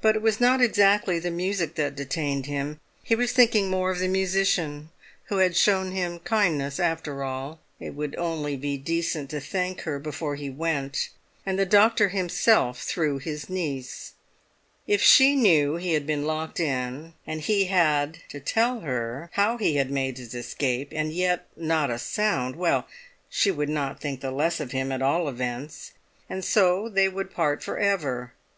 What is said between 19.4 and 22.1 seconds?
he had made his escape and yet not a